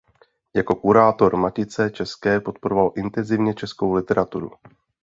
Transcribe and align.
Jako 0.55 0.75
kurátor 0.75 1.35
Matice 1.35 1.89
české 1.89 2.39
podporoval 2.39 2.91
intenzivně 2.95 3.53
českou 3.53 3.93
literaturu. 3.93 4.51